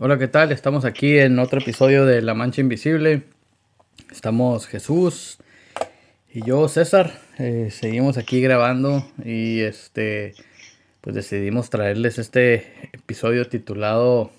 [0.00, 0.52] Hola, ¿qué tal?
[0.52, 3.24] Estamos aquí en otro episodio de La Mancha Invisible.
[4.12, 5.38] Estamos Jesús
[6.32, 7.18] y yo, César.
[7.40, 10.34] Eh, seguimos aquí grabando y este,
[11.00, 14.30] pues decidimos traerles este episodio titulado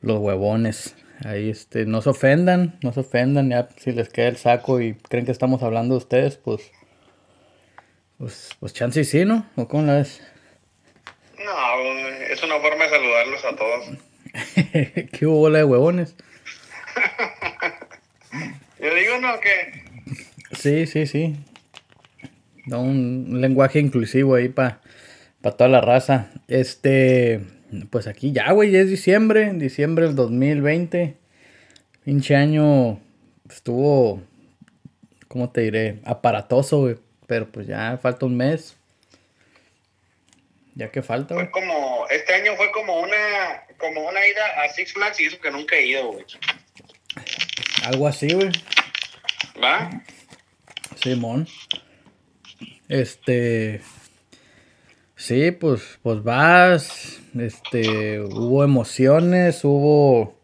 [0.00, 0.96] Los huevones.
[1.24, 4.94] Ahí este, no se ofendan, no se ofendan, ya si les queda el saco y
[4.94, 6.72] creen que estamos hablando de ustedes, pues,
[8.18, 9.48] pues, pues chance sí, ¿no?
[9.54, 10.20] ¿O cómo la ves?
[11.38, 11.80] No,
[12.32, 14.05] es una forma de saludarlos a todos.
[15.12, 16.14] ¿Qué hubo bola de huevones?
[18.80, 19.40] Yo digo, ¿no?
[19.40, 19.84] Que...
[20.52, 21.36] Sí, sí, sí.
[22.66, 24.80] Da un lenguaje inclusivo ahí para
[25.42, 26.30] toda la raza.
[26.48, 27.40] Este,
[27.90, 31.16] pues aquí ya, güey, ya es diciembre, diciembre del 2020.
[32.04, 33.00] Pinche año
[33.48, 34.22] estuvo,
[35.28, 36.00] ¿cómo te diré?
[36.04, 36.96] Aparatoso, güey.
[37.26, 38.76] Pero pues ya falta un mes.
[40.74, 41.48] Ya que falta, güey.
[41.48, 45.38] Fue como, este año fue como una, como una ida a Six Flags y eso
[45.40, 46.24] que nunca he ido, güey.
[47.84, 48.50] Algo así, güey.
[49.62, 49.90] ¿Va?
[51.02, 51.46] Simón.
[52.88, 53.80] Este.
[55.16, 57.20] Sí, pues, pues vas.
[57.38, 58.20] Este.
[58.20, 60.36] Hubo emociones, hubo.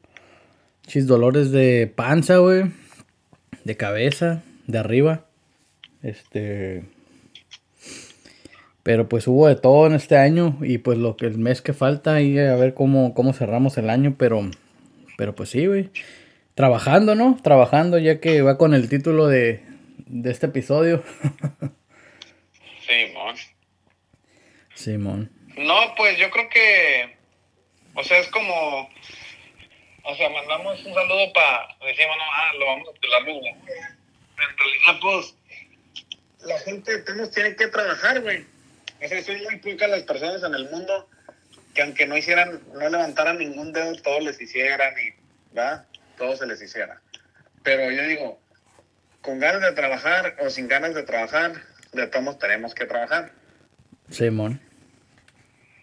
[0.86, 2.64] Chis dolores de panza, güey.
[3.64, 5.26] De cabeza, de arriba.
[6.02, 6.84] Este.
[8.82, 11.72] Pero pues hubo de todo en este año y pues lo que el mes que
[11.72, 14.42] falta y a ver cómo, cómo cerramos el año, pero,
[15.16, 15.90] pero pues sí, güey.
[16.54, 17.38] Trabajando, ¿no?
[17.42, 19.62] Trabajando ya que va con el título de,
[19.98, 21.04] de este episodio.
[22.86, 23.36] Simón.
[24.74, 25.30] Simón.
[25.56, 27.16] No, pues yo creo que,
[27.94, 28.90] o sea, es como,
[30.02, 35.00] o sea, mandamos un saludo para, decimos, no, ah, lo vamos a tirar En realidad,
[35.00, 35.36] pues,
[36.46, 38.44] la gente tenemos, tiene que trabajar, güey
[39.10, 41.08] eso muy pocas las personas en el mundo
[41.74, 45.86] que aunque no hicieran, no levantaran ningún dedo, todos les hicieran y, ¿verdad?
[46.18, 47.00] Todo se les hiciera.
[47.62, 48.40] Pero yo digo,
[49.22, 51.52] con ganas de trabajar o sin ganas de trabajar,
[51.92, 53.32] de todos tenemos que trabajar.
[54.10, 54.60] Simón.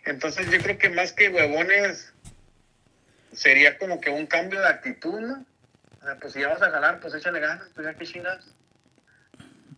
[0.05, 2.13] Entonces yo creo que más que huevones,
[3.31, 5.45] sería como que un cambio de actitud, ¿no?
[6.01, 8.53] O sea, pues si ya vas a jalar, pues échale ganas, pues ya que chingas.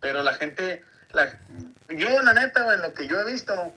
[0.00, 1.38] Pero la gente, la,
[1.96, 3.74] yo, la neta, güey, lo que yo he visto,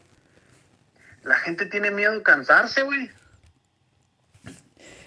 [1.24, 3.10] la gente tiene miedo de cansarse, güey.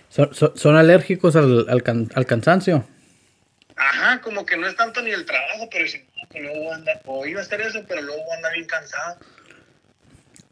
[0.08, 2.88] ¿Son, alérgicos al, al, cansancio?
[3.76, 7.24] Ajá, como que no es tanto ni el trabajo, pero si que luego anda, o
[7.26, 9.18] iba a hacer eso, pero luego anda bien cansado.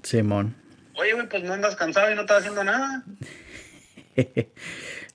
[0.02, 0.54] Simón.
[0.94, 3.02] Oye, güey, pues no andas cansado y no estás haciendo nada.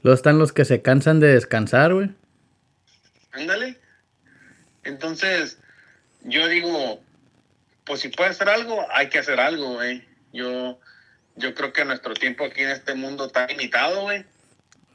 [0.03, 2.11] Luego están los que se cansan de descansar, güey.
[3.31, 3.79] Ándale.
[4.83, 5.59] Entonces,
[6.23, 7.01] yo digo,
[7.91, 10.01] pues si puede hacer algo, hay que hacer algo, güey.
[10.31, 10.79] Yo,
[11.35, 14.23] yo creo que nuestro tiempo aquí en este mundo está limitado, güey.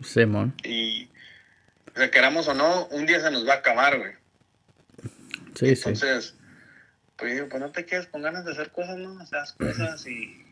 [0.02, 0.54] Simón.
[0.64, 1.10] y,
[1.94, 4.12] o sea, queramos o no, un día se nos va a acabar, güey.
[5.56, 6.36] Sí, Entonces,
[7.16, 9.22] pues digo, pues no te quedes con ganas de hacer cosas, ¿no?
[9.22, 10.46] O sea, cosas y...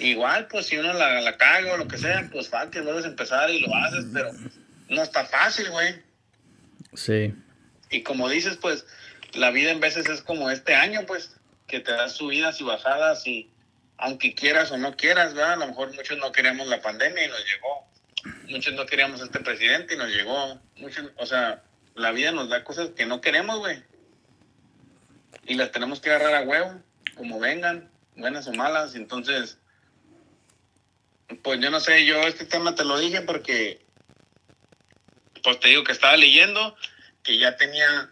[0.00, 3.08] Igual, pues si uno la, la caga o lo que sea, pues falta, vuelves a
[3.08, 4.30] empezar y lo haces, pero
[4.90, 6.02] no está fácil, güey.
[6.92, 7.34] Sí.
[7.88, 8.84] Y como dices, pues
[9.34, 13.26] la vida en veces es como este año, pues, que te das subidas y bajadas
[13.26, 13.50] y
[13.98, 15.54] aunque quieras o no quieras, ¿verdad?
[15.54, 17.88] A lo mejor muchos no queríamos la pandemia y nos llegó.
[18.48, 20.60] Muchos no queríamos este presidente y nos llegó.
[20.76, 21.62] Muchos, o sea,
[21.94, 23.82] la vida nos da cosas que no queremos, güey.
[25.46, 26.80] Y las tenemos que agarrar a huevo,
[27.16, 28.94] como vengan, buenas o malas.
[28.94, 29.58] Entonces,
[31.42, 33.84] pues yo no sé, yo este tema te lo dije porque,
[35.42, 36.76] pues te digo que estaba leyendo,
[37.22, 38.10] que ya tenía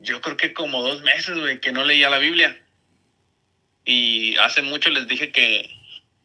[0.00, 2.60] yo creo que como dos meses, güey, que no leía la Biblia.
[3.84, 5.70] Y hace mucho les dije que,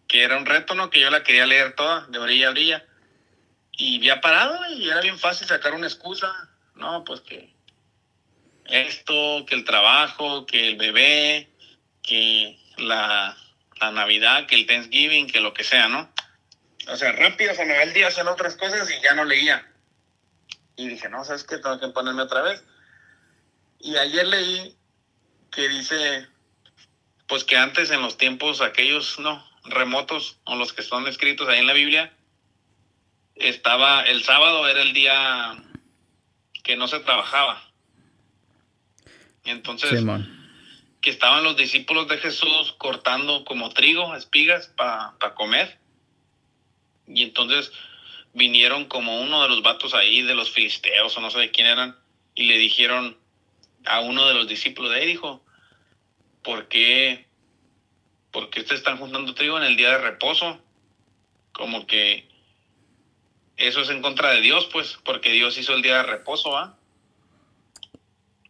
[0.08, 0.90] que era un reto, ¿no?
[0.90, 2.86] Que yo la quería leer toda, de orilla a orilla.
[3.72, 6.34] Y había parado, y era bien fácil sacar una excusa.
[6.76, 7.54] No, pues que
[8.66, 11.50] esto, que el trabajo, que el bebé,
[12.02, 13.38] que la,
[13.80, 16.10] la Navidad, que el Thanksgiving, que lo que sea, ¿no?
[16.88, 19.68] O sea, rápido se me va el día haciendo otras cosas y ya no leía.
[20.76, 21.58] Y dije, no, ¿sabes qué?
[21.58, 22.64] Tengo que ponerme otra vez.
[23.86, 24.76] Y ayer leí
[25.52, 26.28] que dice,
[27.28, 31.60] pues que antes en los tiempos aquellos, no, remotos, o los que son escritos ahí
[31.60, 32.12] en la Biblia,
[33.36, 35.64] estaba, el sábado era el día
[36.64, 37.64] que no se trabajaba.
[39.44, 40.04] Entonces,
[41.00, 45.78] que estaban los discípulos de Jesús cortando como trigo, espigas, para comer.
[47.06, 47.72] Y entonces
[48.34, 51.68] vinieron como uno de los vatos ahí, de los filisteos o no sé de quién
[51.68, 51.96] eran,
[52.34, 53.24] y le dijeron,
[53.86, 55.44] a uno de los discípulos de él, dijo,
[56.44, 57.26] ¿por qué,
[58.32, 60.62] ¿por qué ustedes están juntando trigo en el día de reposo?
[61.56, 62.28] como que
[63.58, 66.78] eso es en contra de Dios, pues, porque Dios hizo el día de reposo, ¿ah?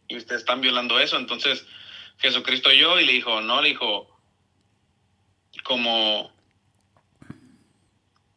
[0.07, 1.17] Y ustedes están violando eso.
[1.17, 1.65] Entonces,
[2.17, 4.09] Jesucristo yo y le dijo, no, le dijo,
[5.63, 6.31] como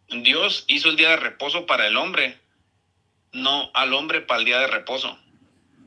[0.08, 2.38] Dios hizo el día de reposo para el hombre,
[3.32, 5.18] no al hombre para el día de reposo.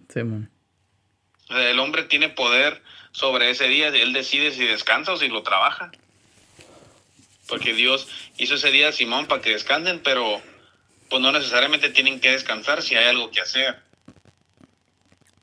[0.10, 0.22] Sí.
[1.52, 2.82] El hombre tiene poder
[3.12, 5.92] sobre ese día, él decide si descansa o si lo trabaja.
[7.48, 8.08] Porque Dios
[8.38, 10.42] hizo ese día a Simón para que descansen, pero
[11.10, 13.80] pues no necesariamente tienen que descansar si hay algo que hacer.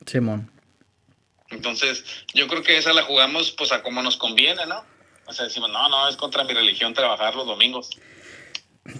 [0.07, 0.51] Simón.
[1.51, 4.85] Entonces, yo creo que esa la jugamos pues a como nos conviene, ¿no?
[5.27, 7.91] O sea, decimos, no, no, es contra mi religión trabajar los domingos.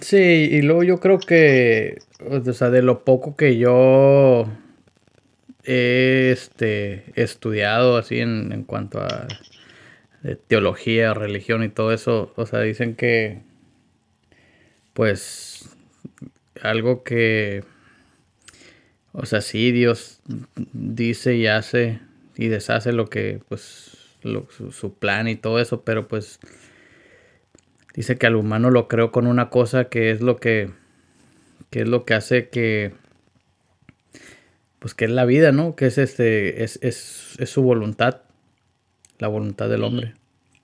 [0.01, 4.45] Sí, y luego yo creo que, o sea, de lo poco que yo
[5.69, 9.27] he este, estudiado así en, en cuanto a
[10.47, 13.41] teología, religión y todo eso, o sea, dicen que,
[14.93, 15.69] pues,
[16.61, 17.63] algo que,
[19.13, 20.19] o sea, sí, Dios
[20.73, 22.01] dice y hace
[22.35, 23.97] y deshace lo que, pues,
[24.71, 26.39] su, plan y todo eso, pero pues
[27.93, 30.71] dice que al humano lo creo con una cosa que es lo que,
[31.69, 32.93] que es lo que hace que,
[34.79, 35.75] pues que es la vida, ¿no?
[35.75, 38.21] Que es este, es, es, es su voluntad,
[39.19, 40.13] la voluntad del hombre.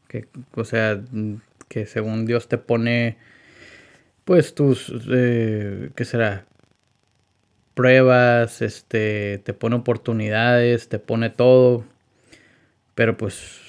[0.07, 1.01] Que, o sea,
[1.67, 3.17] que según Dios te pone
[4.25, 6.45] pues tus, eh, ¿qué será?
[7.75, 11.85] Pruebas, este, te pone oportunidades, te pone todo,
[12.95, 13.59] pero pues,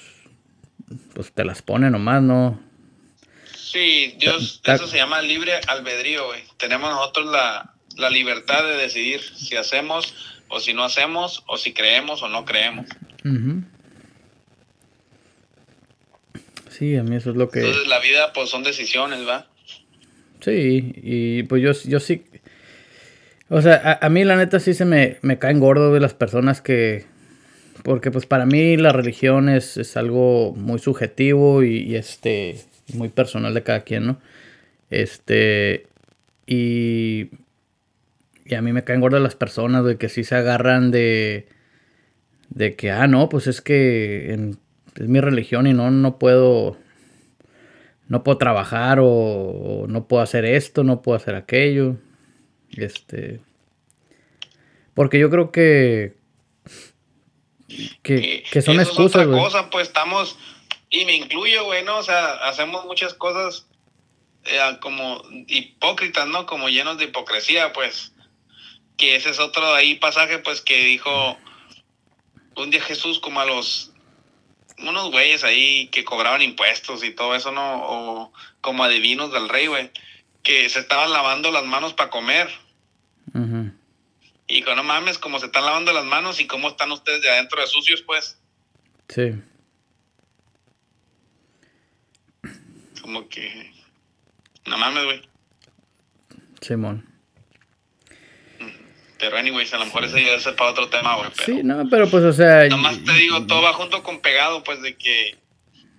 [1.13, 2.59] pues te las pone nomás, ¿no?
[3.53, 6.43] Sí, Dios, eso se llama libre albedrío, güey.
[6.57, 11.73] Tenemos nosotros la, la libertad de decidir si hacemos o si no hacemos, o si
[11.73, 12.85] creemos o no creemos.
[16.69, 17.59] Sí, a mí eso es lo que...
[17.59, 19.47] Entonces la vida pues son decisiones, ¿va?
[20.41, 22.23] Sí, y pues yo, yo sí.
[23.49, 26.61] O sea, a, mí la neta sí se me, me caen gordos de las personas
[26.61, 27.05] que.
[27.83, 32.57] Porque pues para mí la religión es, es algo muy subjetivo y, este.
[32.93, 34.21] muy personal de cada quien, ¿no?
[34.89, 35.87] Este.
[36.45, 37.29] Y.
[38.49, 41.47] Y a mí me caen gordas las personas de que sí se agarran de.
[42.49, 44.31] De que, ah, no, pues es que
[44.95, 46.77] es mi religión y no, no puedo
[48.09, 51.97] no puedo trabajar o, no puedo hacer esto, no puedo hacer aquello.
[52.71, 53.41] Este.
[54.93, 56.15] Porque yo creo que.
[58.01, 60.37] Que, que son excusas, es otra cosa, pues estamos.
[60.89, 61.97] Y me incluyo, güey, ¿no?
[61.97, 63.67] O sea, hacemos muchas cosas
[64.45, 66.45] eh, como hipócritas, ¿no?
[66.45, 68.13] Como llenos de hipocresía, pues.
[68.97, 71.37] Que ese es otro ahí pasaje, pues, que dijo
[72.55, 73.91] un día Jesús como a los
[74.79, 77.83] unos güeyes ahí que cobraban impuestos y todo eso, ¿no?
[77.83, 79.91] O como adivinos del rey, güey,
[80.43, 82.49] que se estaban lavando las manos para comer.
[84.47, 87.29] Y con no mames, como se están lavando las manos y cómo están ustedes de
[87.29, 88.39] adentro de sucios, pues.
[89.09, 89.35] Sí.
[93.01, 93.73] Como que.
[94.65, 95.29] No mames, güey.
[96.61, 97.16] Simón.
[99.19, 101.29] Pero, anyways, a lo mejor ese ya es para otro tema, güey.
[101.45, 102.67] Sí, no, pero pues, o sea.
[102.67, 105.37] Nomás te digo, todo va junto con pegado, pues, de que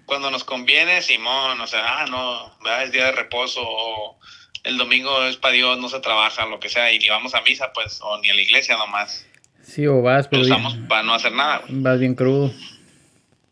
[0.06, 4.18] cuando nos conviene, Simón, o sea, ah, no, es día de reposo, o
[4.64, 7.42] el domingo es para Dios, no se trabaja, lo que sea, y ni vamos a
[7.42, 9.26] misa, pues, o ni a la iglesia nomás.
[9.62, 10.42] Sí, o vas, pero.
[10.42, 11.82] Lo usamos para no hacer nada, güey.
[11.82, 12.52] Vas bien crudo.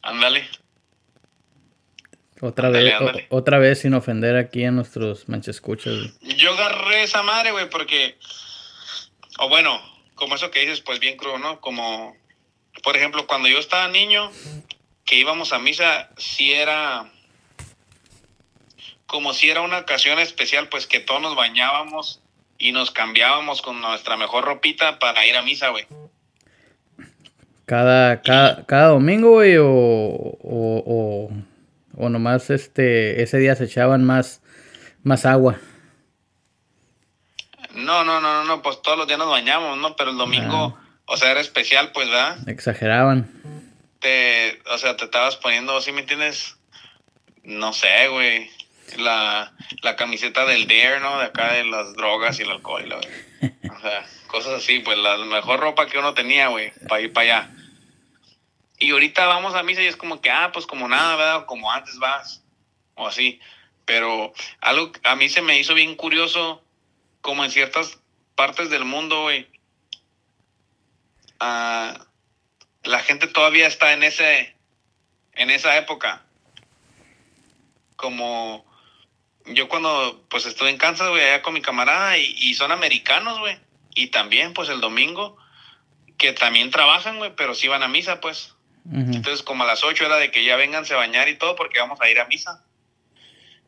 [0.02, 0.48] Ándale.
[2.40, 2.94] Otra vez,
[3.30, 6.18] otra vez sin ofender aquí a nuestros manchescuchas.
[6.20, 8.18] Yo agarré esa madre, güey, porque
[9.38, 9.80] o bueno,
[10.14, 11.60] como eso que dices, pues bien crudo, ¿no?
[11.60, 12.16] Como,
[12.82, 14.30] por ejemplo, cuando yo estaba niño,
[15.04, 17.10] que íbamos a misa, si era
[19.06, 22.20] como si era una ocasión especial, pues que todos nos bañábamos
[22.58, 25.86] y nos cambiábamos con nuestra mejor ropita para ir a misa, güey.
[27.64, 31.30] Cada, cada, domingo, güey, o, o,
[31.96, 34.40] o, nomás este, ese día se echaban más,
[35.02, 35.58] más agua.
[37.76, 39.96] No, no, no, no, pues todos los días nos bañamos, ¿no?
[39.96, 40.88] Pero el domingo, ah.
[41.06, 42.48] o sea, era especial, pues, ¿verdad?
[42.48, 43.30] Exageraban.
[44.00, 46.56] Te, o sea, te estabas poniendo, ¿sí me entiendes?
[47.44, 48.50] No sé, güey.
[48.98, 49.52] La,
[49.82, 51.18] la camiseta del Dare, ¿no?
[51.18, 53.52] De acá de las drogas y el alcohol, güey.
[53.76, 57.24] O sea, cosas así, pues la mejor ropa que uno tenía, güey, para ir para
[57.24, 57.50] allá.
[58.78, 61.46] Y ahorita vamos a misa y es como que, ah, pues como nada, ¿verdad?
[61.46, 62.42] Como antes vas,
[62.94, 63.40] o así.
[63.84, 66.62] Pero algo a mí se me hizo bien curioso
[67.20, 67.98] como en ciertas
[68.34, 69.48] partes del mundo, güey,
[71.40, 72.06] ah,
[72.84, 74.54] la gente todavía está en ese,
[75.34, 76.22] en esa época.
[77.96, 78.64] Como
[79.46, 83.38] yo cuando pues estuve en Kansas, güey, allá con mi camarada y, y son americanos,
[83.38, 83.58] güey.
[83.94, 85.38] Y también, pues el domingo,
[86.18, 88.54] que también trabajan, güey, pero sí van a misa, pues.
[88.92, 91.80] Entonces, como a las 8 era de que ya vénganse a bañar y todo porque
[91.80, 92.62] vamos a ir a misa.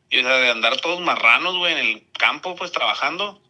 [0.09, 3.41] Y o sea, de andar todos marranos, güey, en el campo, pues trabajando.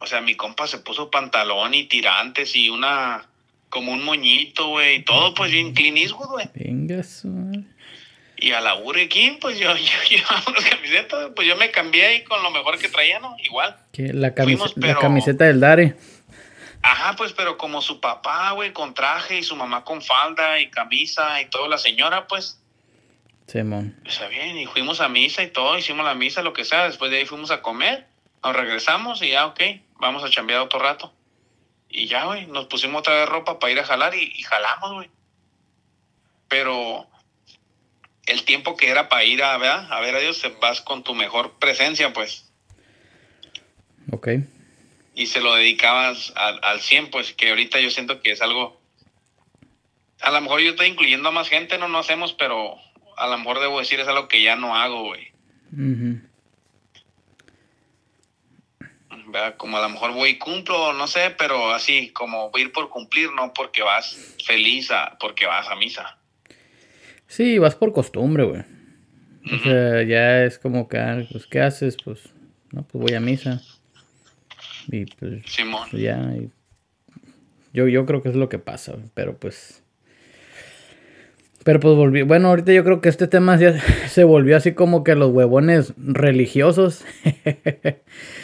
[0.00, 3.28] O sea, mi compa se puso pantalón y tirantes y una,
[3.68, 6.48] como un moñito, güey, y todo, pues bien Clint Eastwood, güey.
[6.54, 7.64] Venga, su madre.
[8.40, 9.08] Y a la Burger
[9.40, 12.88] pues yo, yo llevaba unas camisetas, pues yo me cambié ahí con lo mejor que
[12.88, 13.36] traía, ¿no?
[13.42, 13.76] Igual.
[13.92, 15.96] Que La, camise- Fuimos, la pero- camiseta del Dare.
[16.80, 20.70] Ajá, pues, pero como su papá, güey, con traje y su mamá con falda y
[20.70, 22.60] camisa y toda la señora, pues,
[23.48, 23.98] Simón.
[24.04, 26.84] Está bien, y fuimos a misa y todo, hicimos la misa, lo que sea.
[26.84, 28.06] Después de ahí fuimos a comer,
[28.44, 29.60] nos regresamos y ya, ok,
[29.98, 31.14] vamos a chambear otro rato.
[31.88, 34.92] Y ya, güey, nos pusimos otra vez ropa para ir a jalar y, y jalamos,
[34.92, 35.10] güey.
[36.48, 37.06] Pero
[38.26, 39.90] el tiempo que era para ir a, ¿verdad?
[39.90, 42.52] a ver a Dios, vas con tu mejor presencia, pues.
[44.12, 44.28] Ok.
[45.14, 48.78] Y se lo dedicabas al, al 100, pues, que ahorita yo siento que es algo...
[50.20, 52.76] A lo mejor yo estoy incluyendo a más gente, no lo hacemos, pero
[53.18, 55.28] a lo mejor debo decir es algo que ya no hago, güey.
[55.72, 56.20] Ujú.
[59.30, 59.56] ¿verdad?
[59.56, 63.30] Como a lo mejor voy y cumplo, no sé, pero así, como ir por cumplir,
[63.32, 66.18] no porque vas feliz, a, porque vas a misa.
[67.26, 68.62] Sí, vas por costumbre, güey.
[69.50, 69.64] O Ujú.
[69.64, 71.96] sea, ya es como que, ah, pues, ¿qué haces?
[72.02, 72.20] Pues,
[72.72, 73.60] no, pues voy a misa.
[74.86, 75.88] Y pues, Simón.
[75.90, 76.16] pues, ya.
[76.36, 76.50] y-
[77.74, 79.82] Yo, yo creo que es lo que pasa, pero pues.
[81.64, 82.22] Pero pues volví.
[82.22, 85.92] Bueno, ahorita yo creo que este tema ya se volvió así como que los huevones
[85.96, 87.04] religiosos.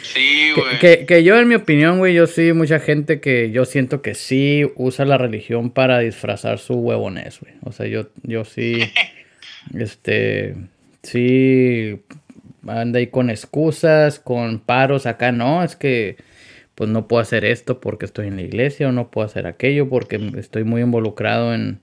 [0.01, 0.79] Sí, Que, güey.
[0.79, 4.13] que, que yo, en mi opinión, güey, yo sí, mucha gente que yo siento que
[4.13, 7.53] sí usa la religión para disfrazar su huevones, güey.
[7.63, 8.79] O sea, yo, yo sí,
[9.77, 10.55] este,
[11.03, 11.99] sí,
[12.65, 16.15] anda ahí con excusas, con paros acá, no, es que,
[16.75, 19.89] pues no puedo hacer esto porque estoy en la iglesia, o no puedo hacer aquello
[19.89, 21.79] porque estoy muy involucrado en,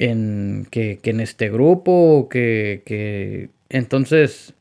[0.00, 4.54] en que, que en este grupo, que, que, entonces,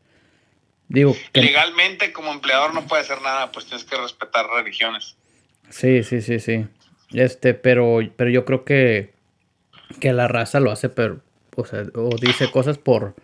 [0.90, 1.42] digo, que...
[1.42, 5.16] Legalmente, como empleador, no puede hacer nada, pues tienes que respetar religiones.
[5.70, 6.68] Sí, sí, sí, sí.
[7.14, 9.14] Este, pero, pero yo creo que,
[10.02, 11.22] que la raza lo hace, pero,
[11.56, 13.16] o sea, o dice cosas por,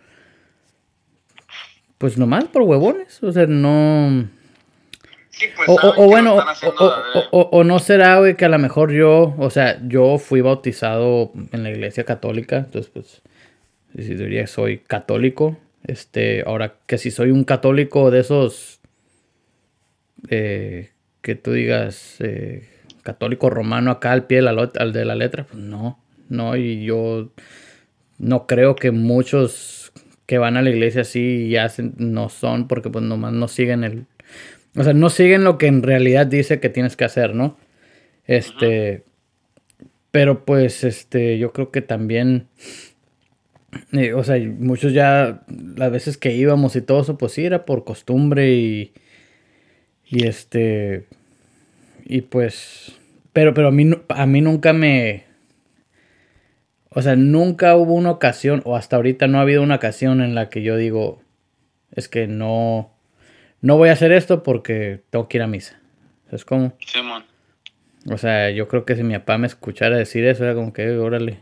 [1.98, 4.26] pues nomás por huevones, o sea, no,
[5.36, 5.68] Sí, pues.
[5.68, 6.72] o, bueno, están
[7.30, 11.62] o, no será, güey, que a lo mejor yo, o sea, yo fui bautizado en
[11.62, 13.22] la iglesia católica, entonces, pues,
[13.94, 18.80] sí, diría que soy católico, este, ahora, que si soy un católico de esos,
[20.30, 22.66] eh, que tú digas, eh,
[23.02, 25.98] católico romano acá al pie de la, al de la letra, pues no,
[26.30, 27.30] no, y yo
[28.16, 29.92] no creo que muchos
[30.24, 33.84] que van a la iglesia así y hacen, no son, porque pues nomás no siguen
[33.84, 34.06] el,
[34.76, 37.56] o sea, no siguen lo que en realidad dice que tienes que hacer, ¿no?
[38.26, 39.04] Este,
[40.10, 42.48] pero pues, este, yo creo que también,
[43.92, 47.64] eh, o sea, muchos ya, las veces que íbamos y todo eso, pues sí, era
[47.64, 48.92] por costumbre y,
[50.04, 51.06] y este,
[52.04, 52.98] y pues,
[53.32, 55.24] pero, pero a mí, a mí nunca me,
[56.90, 60.34] o sea, nunca hubo una ocasión, o hasta ahorita no ha habido una ocasión en
[60.34, 61.20] la que yo digo,
[61.92, 62.95] es que no,
[63.60, 65.80] no voy a hacer esto porque tengo que ir a misa.
[66.26, 66.76] ¿Sabes cómo?
[66.86, 67.24] Simón.
[68.10, 70.84] O sea, yo creo que si mi papá me escuchara decir eso, era como que,
[70.84, 71.40] "Eh, órale,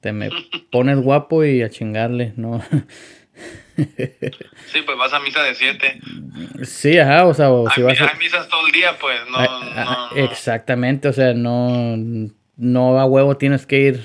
[0.00, 0.28] te me
[0.70, 2.62] pones guapo y a chingarle, ¿no?
[3.74, 5.98] Sí, pues vas a misa de siete.
[6.64, 8.10] sí, ajá, o sea, o si hay, vas a...
[8.12, 9.18] hay misas todo el día, pues.
[9.30, 10.24] No, Ah, no, no.
[10.26, 11.96] Exactamente, o sea, no,
[12.56, 14.04] no a huevo tienes que ir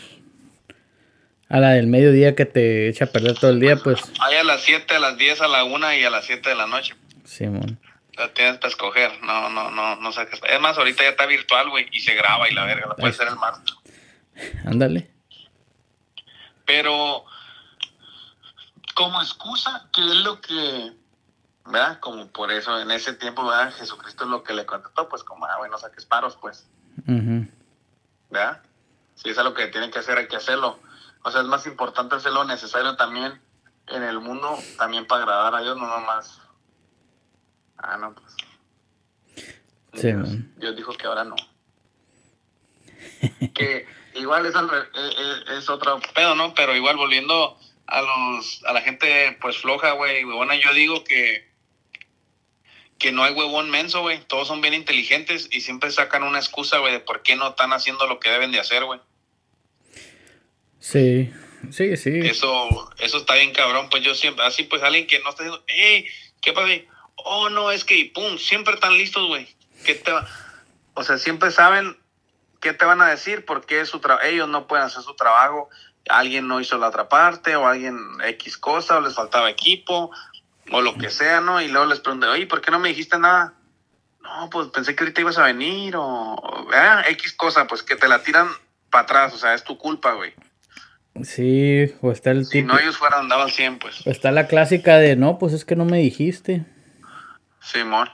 [1.50, 4.44] a la del mediodía que te echa a perder todo el día, pues, Hay a
[4.46, 6.94] las 7, a las 10, a la 1 y a las 7 de la noche.
[7.28, 7.80] Simón.
[8.12, 9.22] O sea, tienes para escoger.
[9.22, 10.40] No, no, no, no saques.
[10.48, 12.88] Es más, ahorita ya está virtual, güey, y se graba y la verga.
[12.88, 13.76] Lo puede hacer el martes.
[14.66, 15.12] Ándale.
[16.66, 17.26] Pero,
[18.96, 20.94] como excusa, ¿qué es lo que.
[21.66, 22.00] ¿Verdad?
[22.00, 23.74] Como por eso, en ese tiempo, ¿verdad?
[23.74, 26.66] Jesucristo es lo que le contestó, pues como, ah, güey, no saques paros, pues.
[27.06, 27.46] Ujú.
[28.30, 28.62] ¿verdad?
[29.16, 30.80] Si es algo que tienen que hacer, hay que hacerlo.
[31.24, 33.42] O sea, es más importante hacer lo necesario también
[33.88, 36.42] en el mundo, también para agradar a Dios, no nomás.
[37.78, 38.34] Ah, no, pues.
[39.94, 40.54] Sí, Dios, man.
[40.58, 41.36] Dios dijo que ahora no.
[43.54, 45.16] que igual es, al es,
[45.50, 46.54] es- es otro pedo, ¿no?
[46.54, 47.58] Pero igual volviendo
[47.88, 51.48] a los a la gente pues floja, güey, huevona, yo digo que
[53.00, 54.20] que no hay huevón menso, güey.
[54.26, 57.72] Todos son bien inteligentes y siempre sacan una excusa, güey, de por qué no están
[57.72, 59.00] haciendo lo que deben de hacer, güey.
[60.80, 61.32] Sí.
[61.72, 62.20] Sí, sí.
[62.24, 65.64] Eso, eso está bien cabrón, pues yo siempre, así pues alguien que no está diciendo,
[65.68, 66.08] hey,
[66.42, 66.68] ¿qué pasa?
[67.18, 69.48] Oh, no, es que, pum, siempre están listos, güey.
[69.86, 70.28] ¿Qué te va?
[70.94, 71.98] O sea, siempre saben
[72.60, 75.70] qué te van a decir, porque su ellos no pueden hacer su trabajo,
[76.10, 80.12] alguien no hizo la otra parte, o alguien X cosa, o les faltaba equipo,
[80.72, 81.62] o lo que sea, ¿no?
[81.62, 83.54] Y luego les pregunté, oye, ¿por qué no me dijiste nada?
[84.22, 86.36] No, pues pensé que ahorita ibas a venir, o,
[87.10, 88.50] X cosa, pues que te la tiran
[88.90, 90.34] para atrás, o sea, es tu culpa, güey.
[91.24, 94.06] Sí, o está el Si no ellos fueran, andaban 100, pues.
[94.06, 96.66] Está la clásica de, no, pues es que no me dijiste.
[97.68, 98.10] Simón.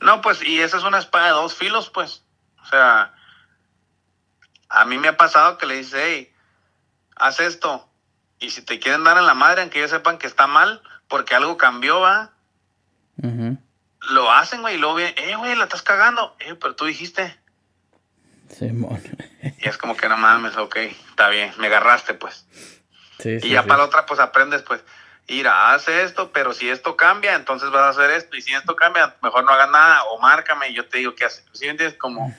[0.00, 2.24] No, pues, y esa es una espada de dos filos, pues.
[2.62, 3.14] O sea,
[4.68, 6.32] a mí me ha pasado que le dice, hey,
[7.16, 7.88] haz esto.
[8.38, 11.34] Y si te quieren dar en la madre, aunque ellos sepan que está mal, porque
[11.34, 12.32] algo cambió, va.
[14.08, 16.34] Lo hacen, güey, y luego viene, eh, güey, la estás cagando.
[16.40, 17.38] Eh, pero tú dijiste.
[18.48, 19.02] Simón.
[19.42, 22.46] y es como que no mames, ok, está bien, me agarraste, pues.
[23.18, 24.82] Sí, y ya para la otra, pues aprendes, pues,
[25.30, 28.36] mira, hace esto, pero si esto cambia, entonces vas a hacer esto.
[28.36, 31.24] Y si esto cambia, mejor no hagas nada o márcame y yo te digo qué
[31.24, 31.44] hacer.
[31.52, 31.96] ¿Sí entiendes?
[31.96, 32.34] Como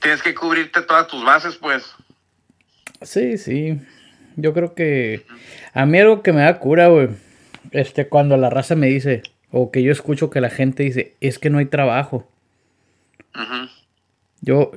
[0.00, 1.94] tienes que cubrirte todas tus bases, pues.
[3.02, 3.80] Sí, sí.
[4.36, 5.26] Yo creo que
[5.74, 7.10] a mí algo que me da cura, güey,
[7.70, 11.38] este, cuando la raza me dice, o que yo escucho que la gente dice, es
[11.38, 12.28] que no hay trabajo.
[14.40, 14.72] Yo,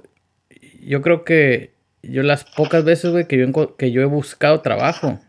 [0.81, 5.19] yo creo que yo las pocas veces, güey, que yo, que yo he buscado trabajo,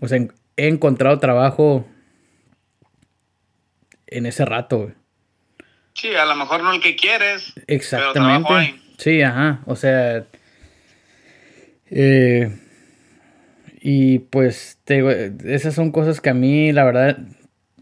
[0.00, 0.18] o sea,
[0.56, 1.86] he encontrado trabajo
[4.06, 4.94] en ese rato, güey.
[5.94, 7.54] Sí, a lo mejor no el que quieres.
[7.66, 8.80] Exactamente.
[8.98, 9.62] Sí, ajá.
[9.66, 10.26] O sea.
[11.90, 12.50] Eh,
[13.80, 17.18] y pues, te, esas son cosas que a mí, la verdad,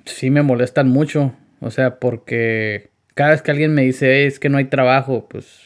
[0.05, 1.35] sí me molestan mucho.
[1.61, 5.61] O sea, porque cada vez que alguien me dice, es que no hay trabajo, pues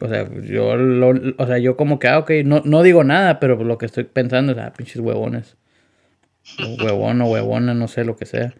[0.00, 3.40] o sea, yo, lo, o sea, yo como que, ah, ok, no, no digo nada,
[3.40, 5.56] pero lo que estoy pensando es, ah, pinches huevones.
[6.62, 8.54] O huevón o huevona, no sé lo que sea.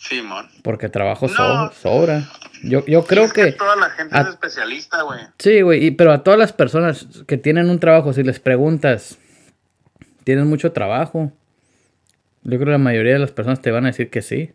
[0.00, 0.48] Sí, mon.
[0.62, 2.28] Porque trabajo sobra.
[2.62, 5.20] Yo, yo creo que, Toda la gente es especialista, güey.
[5.38, 9.18] Sí, güey, pero a todas las personas que tienen un trabajo, si les preguntas,
[10.24, 11.32] ¿tienen mucho trabajo?
[12.42, 14.52] Yo creo que la mayoría de las personas te van a decir que sí.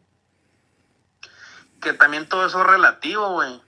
[1.81, 3.61] Que también todo eso es relativo, güey.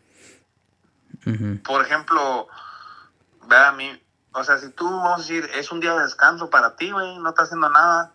[1.63, 2.47] Por ejemplo,
[3.47, 6.49] ve a mí, o sea, si tú, vamos a decir, es un día de descanso
[6.49, 8.11] para ti, güey, no estás haciendo nada,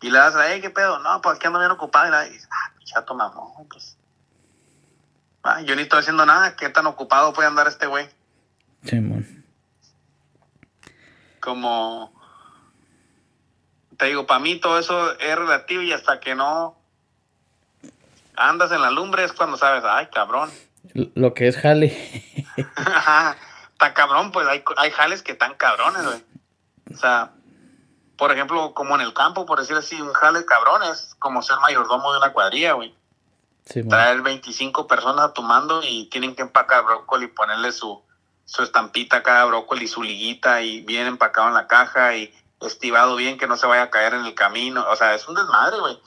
[0.00, 0.98] y le das a, hey, ¿qué pedo?
[1.00, 3.98] No, pues aquí ando bien ocupado, y la dices, ah, chato mamón, pues.
[5.42, 8.08] Ah, yo ni estoy haciendo nada, ¿qué tan ocupado puede andar este güey?
[8.84, 9.00] Sí,
[11.40, 12.12] Como,
[13.96, 16.76] te digo, para mí todo eso es relativo y hasta que no
[18.36, 20.50] andas en la lumbre es cuando sabes, ay, cabrón.
[20.94, 21.96] Lo que es jale.
[22.56, 26.24] Está cabrón, pues hay, hay jales que están cabrones, güey.
[26.92, 27.32] O sea,
[28.16, 31.58] por ejemplo, como en el campo, por decir así, un jale cabrón es como ser
[31.58, 32.94] mayordomo de una cuadrilla, güey.
[33.88, 38.02] Traer 25 personas a tu mando y tienen que empacar brócoli y ponerle su,
[38.44, 43.16] su estampita a cada brócoli, su liguita y bien empacado en la caja y estivado
[43.16, 44.84] bien que no se vaya a caer en el camino.
[44.88, 45.98] O sea, es un desmadre, güey.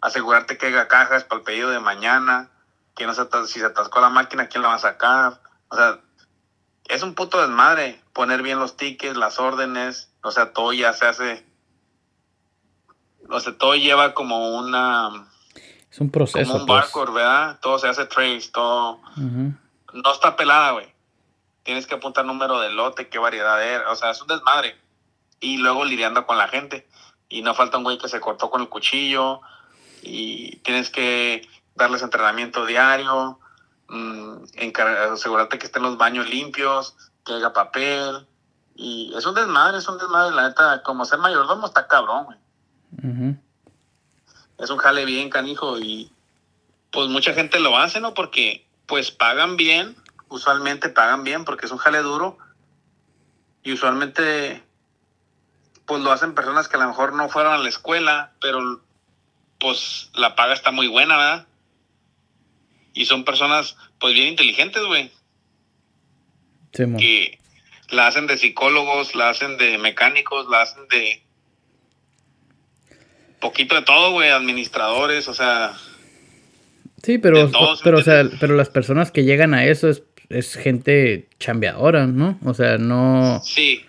[0.00, 2.50] Asegurarte que haya cajas para el pedido de mañana
[2.98, 5.40] no se si se atascó la máquina, ¿quién la va a sacar?
[5.68, 6.00] O sea,
[6.88, 11.06] es un puto desmadre poner bien los tickets, las órdenes, o sea, todo ya se
[11.06, 11.46] hace,
[13.28, 15.28] o sea, todo lleva como una...
[15.90, 16.52] Es un proceso.
[16.52, 16.82] Como un pues.
[16.82, 17.58] barcode, ¿verdad?
[17.60, 19.00] Todo se hace trace, todo...
[19.92, 20.92] No está pelada, güey.
[21.64, 24.76] Tienes que apuntar número de lote, qué variedad era, o sea, es un desmadre.
[25.40, 26.86] Y luego lidiando con la gente.
[27.28, 29.40] Y no falta un güey que se cortó con el cuchillo.
[30.02, 33.38] Y tienes que darles entrenamiento diario,
[33.88, 34.44] mmm,
[35.12, 38.26] asegurarte que estén los baños limpios, que haya papel.
[38.74, 42.38] Y es un desmadre, es un desmadre, la neta, como ser mayordomo está cabrón, güey.
[44.58, 46.12] Es un jale bien, canijo, y
[46.90, 48.14] pues mucha gente lo hace, ¿no?
[48.14, 49.96] Porque pues pagan bien,
[50.28, 52.38] usualmente pagan bien porque es un jale duro,
[53.62, 54.64] y usualmente
[55.86, 58.80] pues lo hacen personas que a lo mejor no fueron a la escuela, pero
[59.58, 61.46] pues la paga está muy buena, ¿verdad?
[62.92, 65.10] Y son personas, pues, bien inteligentes, güey.
[66.72, 67.38] Sí, que
[67.90, 71.22] la hacen de psicólogos, la hacen de mecánicos, la hacen de
[73.40, 75.72] poquito de todo, güey, administradores, o sea.
[77.02, 77.50] Sí, pero,
[77.82, 82.38] pero, o sea, pero las personas que llegan a eso es, es gente chambeadora, ¿no?
[82.44, 83.40] O sea, no.
[83.42, 83.84] Sí.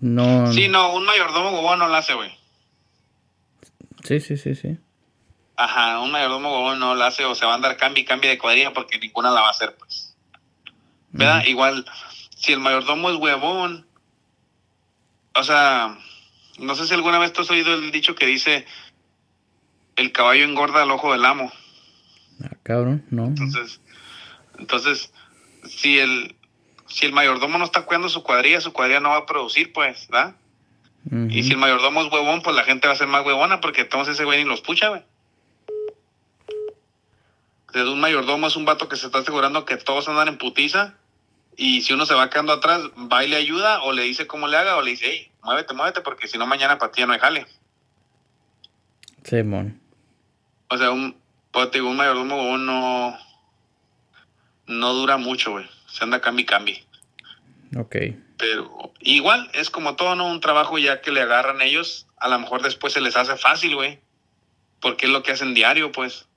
[0.00, 0.52] No.
[0.52, 2.30] Sí, no, un mayordomo bueno no lo hace, güey.
[4.04, 4.76] Sí, sí, sí, sí.
[5.60, 8.38] Ajá, un mayordomo no la hace o se va a andar cambio y cambio de
[8.38, 10.14] cuadrilla porque ninguna la va a hacer, pues.
[11.10, 11.44] ¿Verdad?
[11.46, 11.84] Igual,
[12.36, 13.84] si el mayordomo es huevón,
[15.34, 15.98] o sea,
[16.60, 18.66] no sé si alguna vez tú has oído el dicho que dice,
[19.96, 21.52] el caballo engorda al ojo del amo.
[22.40, 23.24] Ah, cabrón, no.
[23.24, 23.80] Entonces,
[24.60, 25.12] entonces,
[25.64, 26.36] si el,
[26.86, 30.06] si el mayordomo no está cuidando su cuadrilla, su cuadrilla no va a producir, pues,
[30.06, 30.36] ¿verdad?
[31.30, 33.80] Y si el mayordomo es huevón, pues la gente va a ser más huevona porque
[33.80, 35.02] entonces ese güey ni los pucha, güey.
[37.68, 40.94] Entonces, un mayordomo es un vato que se está asegurando que todos andan en putiza
[41.56, 44.46] y si uno se va quedando atrás, va y le ayuda o le dice cómo
[44.46, 47.06] le haga o le dice, hey, muévete, muévete porque si no mañana para ti ya
[47.06, 47.46] no hay jale.
[49.24, 49.80] Simón.
[50.68, 51.16] O sea, un,
[51.50, 53.18] pues, digo, un mayordomo huevón no,
[54.66, 55.68] no dura mucho, güey.
[55.88, 56.84] Se anda cambi cambi.
[57.76, 57.96] Ok.
[58.36, 60.26] Pero igual es como todo, ¿no?
[60.26, 63.74] Un trabajo ya que le agarran ellos, a lo mejor después se les hace fácil,
[63.74, 63.98] güey.
[64.80, 66.27] Porque es lo que hacen diario, pues.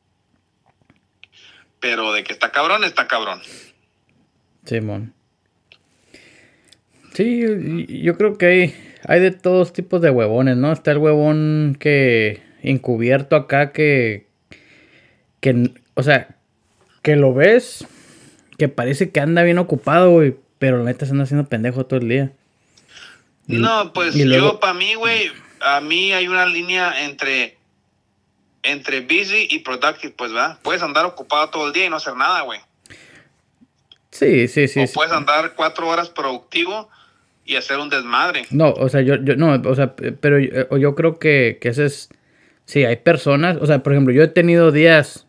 [1.81, 3.41] Pero de que está cabrón, está cabrón.
[4.63, 5.13] Simón.
[7.13, 7.43] Sí,
[8.01, 10.71] yo creo que hay, hay de todos tipos de huevones, ¿no?
[10.71, 14.27] Está el huevón que encubierto acá que,
[15.41, 16.37] que, o sea,
[17.01, 17.85] que lo ves,
[18.57, 21.99] que parece que anda bien ocupado, güey, pero la neta se anda haciendo pendejo todo
[21.99, 22.31] el día.
[23.47, 27.57] no, pues yo, para mí, güey, a mí hay una línea entre,
[28.63, 30.59] entre busy y productive, pues, ¿verdad?
[30.61, 32.59] Puedes andar ocupado todo el día y no hacer nada, güey.
[34.11, 34.81] Sí, sí, sí.
[34.81, 36.89] O puedes andar cuatro horas productivo
[37.45, 38.45] y hacer un desmadre.
[38.51, 41.85] No, o sea, yo, yo no, o sea, pero yo, yo creo que, que ese
[41.85, 42.09] es,
[42.65, 45.27] sí, hay personas, o sea, por ejemplo, yo he tenido días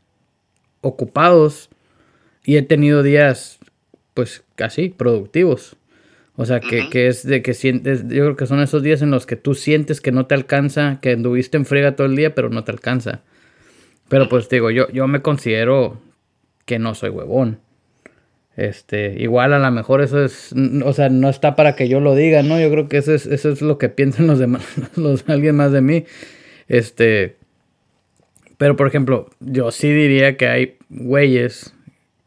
[0.81, 1.71] ocupados
[2.45, 3.59] y he tenido días,
[4.15, 5.77] pues, casi productivos.
[6.37, 9.11] O sea, que, que, es de que sientes, yo creo que son esos días en
[9.11, 12.35] los que tú sientes que no te alcanza, que anduviste en frega todo el día,
[12.35, 13.21] pero no te alcanza.
[14.09, 16.01] Pero pues digo, yo, yo me considero
[16.65, 17.59] que no soy huevón.
[18.57, 22.15] Este, igual a lo mejor eso es, o sea, no está para que yo lo
[22.15, 22.61] diga, ¿no?
[22.61, 24.65] Yo creo que eso es, eso es lo que piensan los demás,
[24.97, 26.05] los, alguien más de mí.
[26.69, 27.37] Este,
[28.59, 31.75] pero por ejemplo, yo sí diría que hay güeyes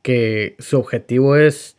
[0.01, 1.74] que su objetivo es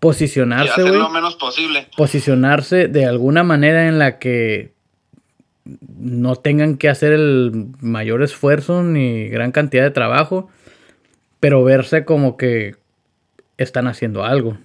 [0.00, 0.98] posicionarse, güey.
[0.98, 1.86] lo menos posible.
[1.96, 4.72] Posicionarse de alguna manera en la que
[5.98, 10.50] no tengan que hacer el mayor esfuerzo ni gran cantidad de trabajo,
[11.38, 12.76] pero verse como que
[13.58, 14.58] están haciendo algo.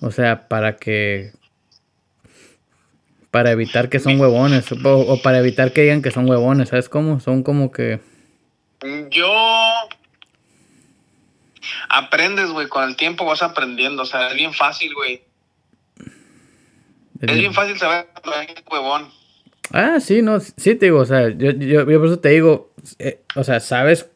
[0.00, 1.32] O sea, para que.
[3.30, 4.66] Para evitar que son huevones.
[4.84, 6.68] O, para evitar que digan que son huevones.
[6.68, 7.20] ¿Sabes cómo?
[7.20, 8.00] Son como que.
[9.10, 9.32] Yo.
[11.88, 12.68] Aprendes, güey.
[12.68, 14.02] Con el tiempo vas aprendiendo.
[14.02, 15.22] O sea, es bien fácil, güey.
[17.20, 18.08] Es bien fácil saber
[18.70, 19.08] huevón.
[19.72, 20.40] Ah, sí, no.
[20.40, 21.00] Sí, te digo.
[21.00, 22.72] O sea, yo, yo, por eso te digo.
[22.98, 24.10] Eh, o sea, sabes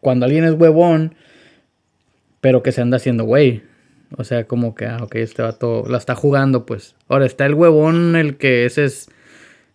[0.00, 1.16] cuando alguien es huevón
[2.42, 3.62] pero que se anda haciendo güey.
[4.18, 6.96] O sea, como que, ah, ok, este vato la está jugando, pues.
[7.08, 9.08] Ahora está el huevón, el que ese es,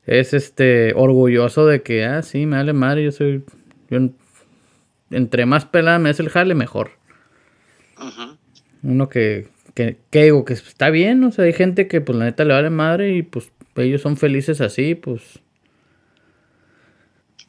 [0.06, 3.44] es este, orgulloso de que, ah, sí, me vale madre, yo soy,
[3.90, 3.98] yo,
[5.10, 6.92] entre más pelada me es el jale, mejor.
[8.83, 12.25] Uno que, que, que digo, que está bien, o sea, hay gente que, pues, la
[12.25, 15.39] neta le vale madre y, pues, ellos son felices así, pues.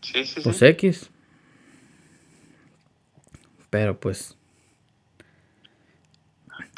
[0.02, 1.11] Sí, sí, pues X.
[3.70, 4.38] Pero, pues,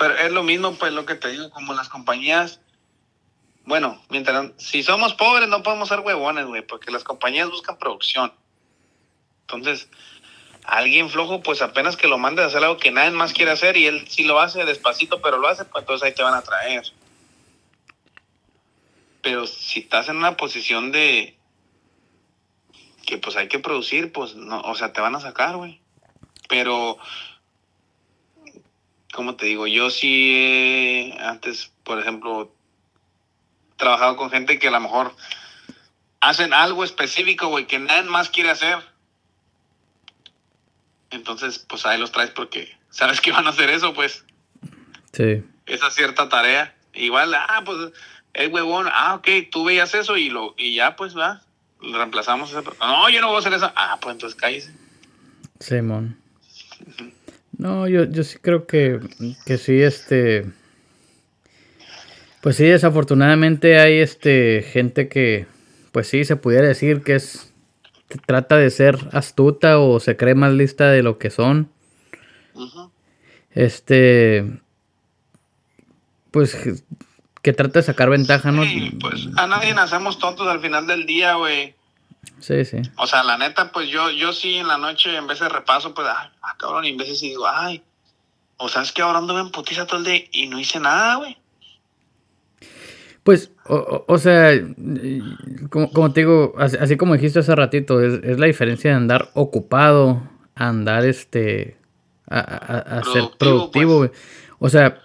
[0.01, 2.63] pero es lo mismo, pues lo que te digo, como las compañías,
[3.67, 8.33] bueno, mientras, si somos pobres no podemos ser huevones, güey, porque las compañías buscan producción.
[9.43, 9.91] Entonces,
[10.65, 13.77] alguien flojo, pues apenas que lo mande a hacer algo que nadie más quiere hacer
[13.77, 16.43] y él sí lo hace despacito, pero lo hace, pues entonces ahí te van a
[16.43, 16.83] traer.
[19.23, 21.37] Pero si estás en una posición de
[23.07, 25.81] que pues hay que producir, pues no, o sea, te van a sacar, güey.
[26.49, 26.99] Pero
[29.13, 32.53] como te digo, yo sí antes, por ejemplo,
[33.77, 35.15] trabajado con gente que a lo mejor
[36.21, 38.79] hacen algo específico, güey, que nadie más quiere hacer.
[41.11, 44.25] Entonces, pues ahí los traes porque sabes que van a hacer eso, pues.
[45.13, 45.43] Sí.
[45.67, 46.75] Esa cierta tarea.
[46.95, 47.93] Igual, ah, pues,
[48.35, 51.43] el huevón, ah, ok, tú veías eso y lo y ya, pues, va,
[51.81, 52.63] reemplazamos esa.
[52.81, 53.73] No, yo no voy a hacer eso.
[53.75, 54.73] Ah, pues entonces cállese.
[55.59, 56.17] Simón.
[57.57, 59.01] No, yo, yo sí creo que,
[59.45, 60.47] que sí, este.
[62.41, 65.47] Pues sí, desafortunadamente hay este gente que,
[65.93, 67.50] pues sí, se pudiera decir que es.
[68.27, 71.71] Trata de ser astuta o se cree más lista de lo que son.
[73.51, 74.61] Este.
[76.31, 76.85] Pues
[77.43, 78.65] que trata de sacar ventaja, ¿no?
[78.65, 81.75] Sí, pues a nadie nacemos tontos al final del día, güey.
[82.39, 82.79] Sí, sí.
[82.97, 85.95] O sea, la neta, pues yo, yo sí en la noche, en vez de repaso,
[85.95, 87.83] pues, ah, cabrón, y en veces sí digo, ay,
[88.59, 91.17] O sea, es que ahora ando en putiza todo el día y no hice nada,
[91.17, 91.39] güey.
[93.31, 94.61] Pues, o, o, sea,
[95.69, 99.31] como, como, te digo, así, como dijiste hace ratito, es, es, la diferencia de andar
[99.35, 100.21] ocupado
[100.57, 101.77] a andar este.
[102.27, 104.11] a, a, a ser productivo, pues.
[104.59, 104.99] O sea,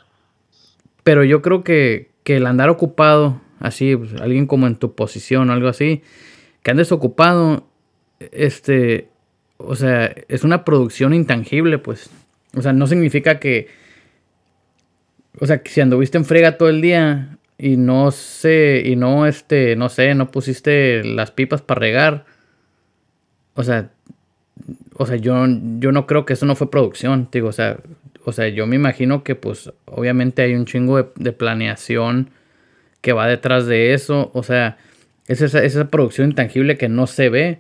[1.04, 5.52] pero yo creo que, que el andar ocupado, así, pues, alguien como en tu posición
[5.52, 6.02] o algo así,
[6.64, 7.68] que andes ocupado,
[8.20, 9.08] este,
[9.58, 12.10] o sea, es una producción intangible, pues.
[12.56, 13.68] O sea, no significa que,
[15.40, 19.26] o sea, que si anduviste en frega todo el día y no sé, y no,
[19.28, 22.26] este, no sé, no pusiste las pipas para regar,
[23.54, 23.92] o sea,
[24.96, 25.46] o sea, yo,
[25.80, 27.78] yo no creo que eso no fue producción, digo, o sea,
[28.26, 32.32] o sea, yo me imagino que pues obviamente hay un chingo de, planeación
[33.02, 34.32] que va detrás de eso.
[34.34, 34.78] O sea,
[35.28, 37.60] es esa, esa, producción intangible que no se ve,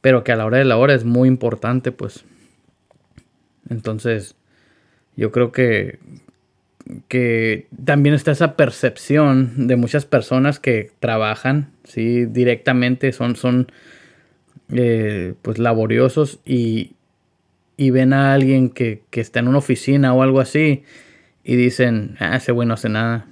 [0.00, 2.24] pero que a la hora de la hora es muy importante, pues.
[3.68, 4.34] Entonces,
[5.14, 6.00] yo creo que,
[7.08, 12.26] que también está esa percepción de muchas personas que trabajan, ¿sí?
[12.26, 13.72] Directamente, son, son
[14.72, 16.92] eh, pues laboriosos y,
[17.76, 20.84] y ven a alguien que, está en una oficina o algo así
[21.44, 23.26] y dicen, ah, ese güey no hace nada.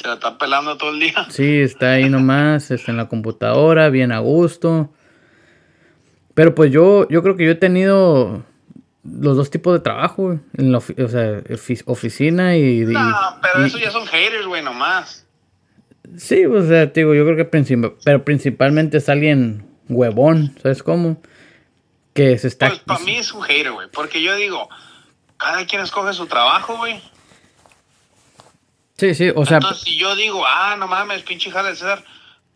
[0.00, 1.14] Se la está pelando todo el día.
[1.30, 4.92] Sí, está ahí nomás, está en la computadora, bien a gusto.
[6.34, 8.44] Pero pues yo, yo creo que yo he tenido
[9.20, 11.42] los dos tipos de trabajo, en la o sea,
[11.86, 12.80] oficina y...
[12.80, 15.26] No, pero eso ya son haters, güey, nomás.
[16.16, 17.44] Sí, o sea, digo, yo creo que
[18.04, 21.20] pero principalmente es alguien huevón, ¿sabes cómo?
[22.18, 22.66] que se está...
[22.66, 24.68] Pues para mí es un hater, güey, porque yo digo,
[25.36, 27.00] cada quien escoge su trabajo, güey.
[28.96, 29.58] Sí, sí, o sea...
[29.58, 32.02] Entonces, si yo digo, ah, no mames, pinche jale de César,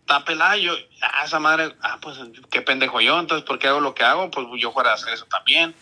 [0.01, 2.19] está pelada, yo, ah, esa madre, ah, pues
[2.51, 4.33] qué pendejo yo, entonces, ¿por qué hago lo que hago?
[4.33, 5.73] Pues yo fuera a hacer eso también.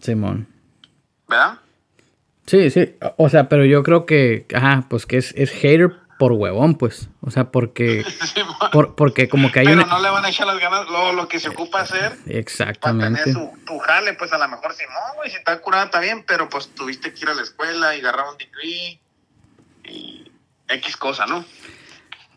[0.00, 0.48] Simón.
[1.28, 1.58] ¿Verdad?
[2.46, 6.32] Sí, sí, o sea, pero yo creo que, ajá, pues que es, es hater por
[6.32, 7.08] huevón, pues.
[7.20, 8.04] O sea, porque.
[8.72, 11.28] por, porque como que hay Pero no le van a echar las ganas lo, lo
[11.28, 12.12] que se ocupa hacer.
[12.26, 13.20] Exactamente.
[13.20, 16.00] Para tener tu, jale, pues a lo mejor si no, güey, si está curada está
[16.00, 19.00] bien, pero pues tuviste que ir a la escuela y agarrar un degree
[19.84, 20.30] y
[20.68, 21.44] X cosa, ¿no?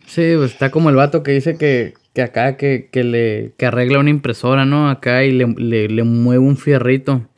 [0.06, 3.68] Sí, pues está como el vato que dice que, que acá que, que, le que
[3.68, 4.90] arregla una impresora, ¿no?
[4.90, 7.29] Acá y le, le, le mueve un fierrito.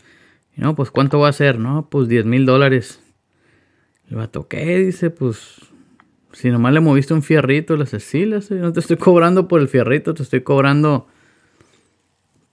[0.56, 1.60] No, pues ¿cuánto va a ser?
[1.60, 3.02] No, pues 10 mil dólares.
[4.10, 4.78] El vato, ¿qué?
[4.78, 5.62] Dice, pues
[6.34, 9.68] si nomás le moviste un fierrito, le haces, sí, no te estoy cobrando por el
[9.68, 11.08] fierrito, te estoy cobrando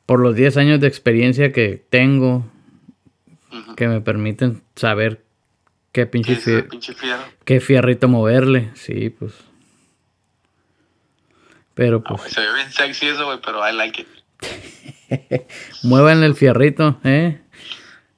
[0.07, 2.45] por los 10 años de experiencia que tengo
[3.77, 5.25] que me permiten saber
[5.93, 6.67] qué pinche,
[7.45, 8.71] qué fierrito moverle.
[8.75, 9.33] Sí, pues.
[11.75, 12.23] Pero pues.
[12.23, 14.09] se ve bien sexy eso, güey, pero I like it.
[15.83, 17.41] Muevan el fierrito, ¿eh?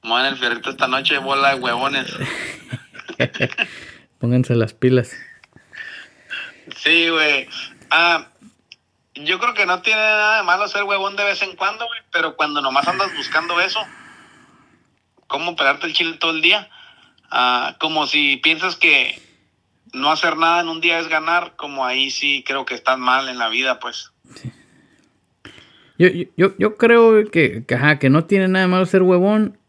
[0.03, 2.07] Muevan el fierrito esta noche, bola de huevones.
[4.19, 5.11] Pónganse las pilas.
[6.77, 7.47] Sí, güey.
[7.89, 8.27] Ah,
[9.15, 11.99] yo creo que no tiene nada de malo ser huevón de vez en cuando, güey,
[12.11, 13.79] pero cuando nomás andas buscando eso,
[15.27, 16.69] cómo pegarte el chile todo el día,
[17.29, 19.21] ah, como si piensas que
[19.93, 23.29] no hacer nada en un día es ganar, como ahí sí creo que estás mal
[23.29, 24.11] en la vida, pues.
[25.97, 29.59] Yo, yo, yo creo que, que, que no tiene nada de malo ser huevón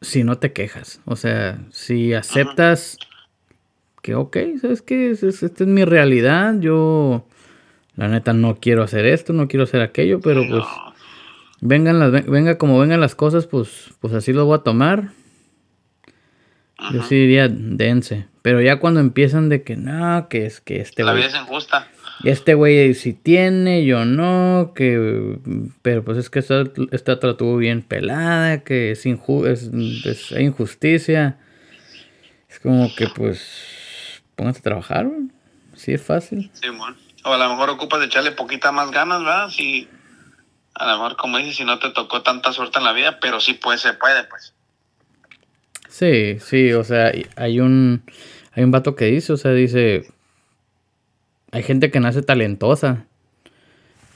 [0.00, 1.00] si no te quejas.
[1.04, 2.98] O sea, si aceptas
[4.02, 5.10] que, ok, ¿sabes qué?
[5.10, 7.26] Esta es mi realidad, yo
[7.96, 10.64] la neta no quiero hacer esto, no quiero hacer aquello, pero pues
[11.60, 15.10] vengan las, venga como vengan las cosas, pues, pues así lo voy a tomar.
[16.92, 21.04] Yo sí diría dense, pero ya cuando empiezan de que no, que es que este
[21.04, 21.88] La vida es injusta.
[22.24, 25.38] Este güey si tiene, yo no, que
[25.82, 29.70] pero pues es que esta, esta otra tuvo bien pelada, que es, es,
[30.04, 31.38] es injusticia.
[32.48, 35.28] Es como que pues pónganse a trabajar, güey.
[35.74, 36.50] Sí, es fácil.
[36.54, 36.96] Sí, bueno.
[37.24, 39.48] O a lo mejor ocupas de echarle poquita más ganas, ¿verdad?
[39.50, 39.88] Si,
[40.74, 43.40] a lo mejor, como dices, si no te tocó tanta suerte en la vida, pero
[43.40, 44.54] sí puede, se puede, pues.
[45.88, 48.02] Sí, sí, o sea, hay un,
[48.52, 50.06] hay un vato que dice, o sea, dice,
[51.56, 53.06] hay gente que nace talentosa,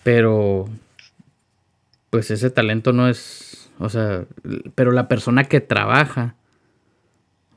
[0.03, 0.69] pero
[2.11, 4.25] pues ese talento no es, o sea,
[4.75, 6.35] pero la persona que trabaja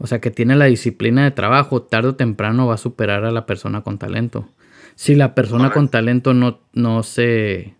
[0.03, 3.31] o sea, que tiene la disciplina de trabajo, tarde o temprano va a superar a
[3.31, 4.49] la persona con talento.
[4.95, 7.73] Si la persona con talento no, no se...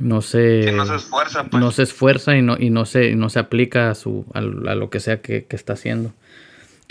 [0.00, 1.62] No se, no se esfuerza, pues.
[1.62, 4.90] no se esfuerza y no, y no se, no se aplica a su, a, lo
[4.90, 6.12] que sea que, está haciendo.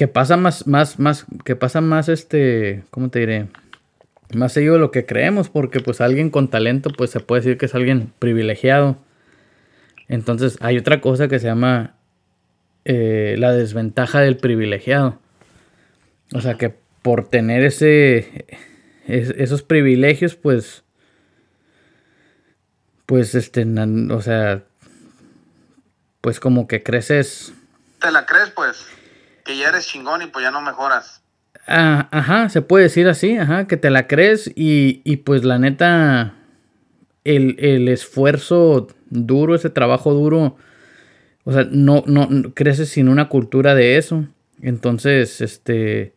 [0.02, 3.50] Que pasa más, más, más, que pasa más este, ¿cómo te diré?
[4.34, 7.60] Más seguido de lo que creemos, porque pues alguien con talento, pues se puede decir
[7.60, 8.98] que es alguien privilegiado.
[10.08, 11.98] Entonces hay otra cosa que se llama
[12.84, 15.20] eh, la desventaja del privilegiado.
[16.34, 18.48] O sea que por tener ese
[19.06, 20.84] esos privilegios, pues
[23.06, 23.68] pues este,
[24.10, 24.64] o sea,
[26.22, 27.54] pues como que creces.
[28.00, 28.84] Te la crees, pues,
[29.52, 31.22] que ya eres chingón y pues ya no mejoras.
[31.68, 35.60] Ah, ajá, se puede decir así, ajá, que te la crees y, y pues la
[35.60, 36.36] neta,
[37.24, 40.58] el, el, esfuerzo duro, ese trabajo duro,
[41.44, 44.26] o sea, no, no, creces sin una cultura de eso.
[44.62, 46.14] Entonces, este,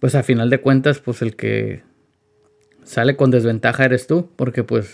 [0.00, 1.82] pues a final de cuentas, pues el que
[2.82, 4.92] sale con desventaja eres tú, porque pues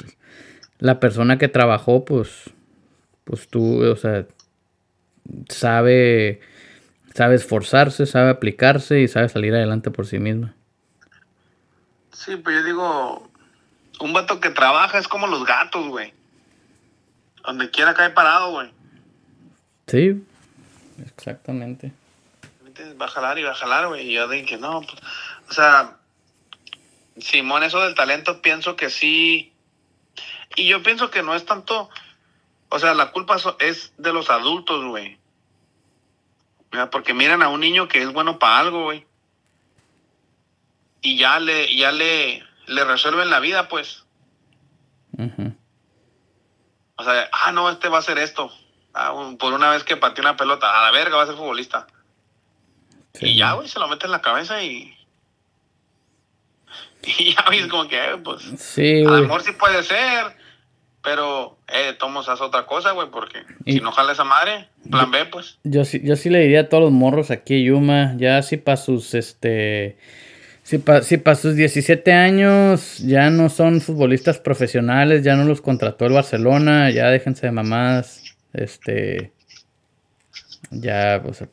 [0.78, 2.50] la persona que trabajó, pues,
[3.24, 4.26] pues tú, o sea,
[5.48, 6.40] sabe,
[7.20, 10.54] sabe esforzarse, sabe aplicarse y sabe salir adelante por sí misma.
[12.14, 13.30] Sí, pues yo digo,
[14.00, 16.14] un vato que trabaja es como los gatos, güey.
[17.44, 18.72] Donde quiera cae parado, güey.
[19.86, 20.24] Sí,
[21.04, 21.92] exactamente.
[22.98, 24.08] Va a jalar y va a jalar, güey.
[24.08, 24.96] Y yo digo que no, pues,
[25.50, 25.98] o sea,
[27.18, 29.52] Simón, eso del talento pienso que sí.
[30.56, 31.90] Y yo pienso que no es tanto,
[32.70, 35.19] o sea, la culpa es de los adultos, güey.
[36.90, 39.06] Porque miran a un niño que es bueno para algo, güey.
[41.02, 44.04] Y ya le, ya le, le resuelven la vida, pues.
[46.96, 48.52] O sea, ah, no, este va a hacer esto.
[48.94, 51.86] Ah, por una vez que pateó una pelota, a la verga va a ser futbolista.
[53.20, 54.96] y ya, güey, se lo mete en la cabeza y,
[57.18, 60.36] Y ya ves como que, eh, pues, sí, a lo mejor sí puede ser,
[61.02, 65.24] pero, eh, tomos haz otra cosa, güey, porque si no jala esa madre, plan B,
[65.26, 65.58] pues.
[65.64, 68.76] Yo sí, yo sí le diría a todos los morros aquí, Yuma, ya sí para
[68.76, 69.96] sus, este,
[70.62, 76.04] si para si sus 17 años ya no son futbolistas profesionales, ya no los contrató
[76.06, 79.32] el Barcelona, ya déjense de mamadas, este,
[80.70, 81.44] ya, pues,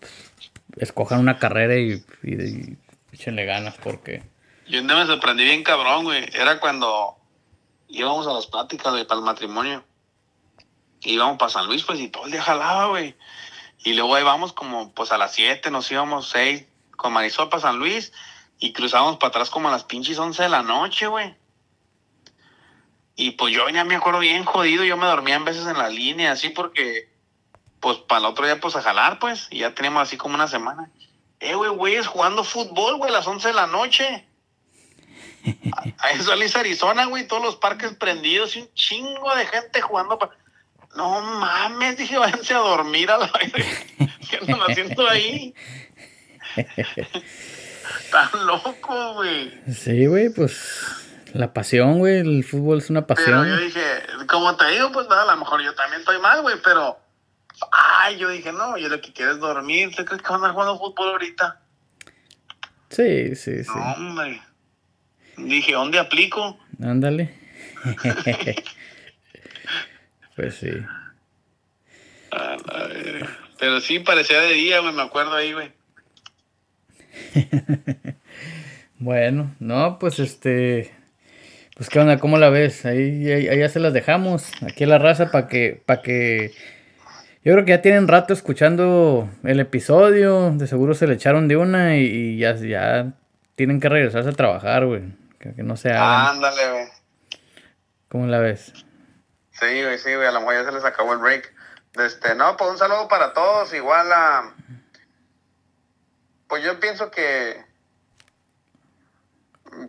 [0.78, 2.78] escojan una carrera y, y, y
[3.14, 4.24] échenle ganas porque...
[4.68, 6.26] Yo un me sorprendí bien cabrón, güey.
[6.34, 7.16] Era cuando
[7.88, 9.84] íbamos a las pláticas, güey, para el matrimonio.
[11.02, 13.15] íbamos para San Luis, pues, y todo el día jalaba, güey.
[13.84, 17.62] Y luego ahí vamos como, pues, a las 7, nos íbamos 6 con Marisol para
[17.62, 18.12] San Luis.
[18.60, 21.36] Y cruzábamos para atrás como a las pinches 11 de la noche, güey.
[23.15, 24.84] Y pues yo venía, me acuerdo, bien jodido.
[24.84, 27.12] Yo me dormía en veces en la línea, así porque,
[27.80, 29.47] pues, para el otro día, pues, a jalar, pues.
[29.52, 30.91] Y ya teníamos así como una semana.
[31.39, 34.28] Eh, güey, güey, es jugando fútbol, güey, a las 11 de la noche.
[36.00, 40.19] A eso es Arizona, güey, todos los parques prendidos y un chingo de gente jugando.
[40.95, 43.54] No mames, dije, váyanse a dormir a la vez.
[44.30, 45.54] ¿Qué andan haciendo ahí?
[48.00, 49.62] Están locos, güey.
[49.73, 53.43] Sí, güey, pues la pasión, güey, el fútbol es una pasión.
[53.43, 53.82] Pero yo dije,
[54.28, 57.00] como te digo, pues a lo mejor yo también estoy mal, güey, pero.
[57.71, 59.93] Ay, yo dije, no, yo lo que quiero es dormir.
[59.95, 61.60] ¿Te crees que van a jugar fútbol ahorita?
[62.89, 63.71] Sí, sí, sí.
[63.76, 64.41] No, hombre.
[65.38, 66.58] Dije, ¿dónde aplico?
[66.82, 67.30] Ándale.
[70.36, 70.71] pues sí.
[73.60, 75.71] pero sí, parecía de día, güey, me acuerdo ahí, güey.
[79.00, 80.91] bueno, no, pues este.
[81.76, 82.86] Pues qué onda, ¿cómo la ves?
[82.88, 84.52] Ahí, ahí, ya se las dejamos.
[84.63, 86.52] Aquí a la raza para que, para que.
[87.43, 90.52] Yo creo que ya tienen rato escuchando el episodio.
[90.52, 93.13] De seguro se le echaron de una y, y ya, ya
[93.56, 95.04] tienen que regresarse a trabajar, güey.
[95.39, 96.88] Que, no se Ándale, güey.
[98.10, 98.73] ¿Cómo la ves?
[99.52, 100.28] Sí, güey, sí, güey.
[100.28, 101.54] A lo mejor ya se les acabó el break.
[101.93, 103.73] Este, no, pues un saludo para todos.
[103.73, 104.54] Igual a.
[106.47, 107.65] Pues yo pienso que.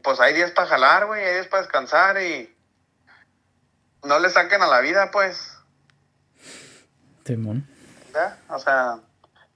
[0.03, 1.25] Pues hay días para jalar, güey.
[1.25, 2.55] Hay días para descansar y.
[4.05, 5.57] No le saquen a la vida, pues.
[7.25, 7.69] Timón.
[8.15, 8.39] ¿Ya?
[8.49, 9.01] O sea,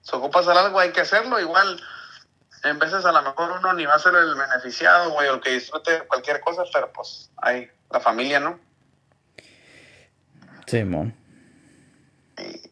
[0.02, 1.40] se ocupa hacer algo, hay que hacerlo.
[1.40, 1.80] Igual
[2.64, 5.40] en veces a lo mejor uno ni va a ser el beneficiado, güey, o el
[5.40, 8.58] que disfrute cualquier cosa, pero pues hay la familia, ¿no?
[10.66, 11.14] Sí, mon.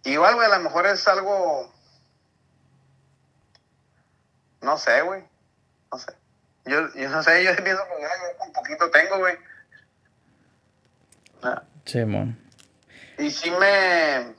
[0.04, 1.72] igual, güey, a lo mejor es algo.
[4.62, 5.24] No sé, güey.
[5.92, 6.12] No sé.
[6.66, 9.36] Yo, yo no sé, yo pienso que un poquito tengo, güey.
[11.84, 12.38] Sí, mon.
[13.18, 14.34] Y sí me